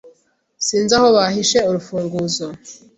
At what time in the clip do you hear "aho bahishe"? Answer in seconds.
0.97-1.57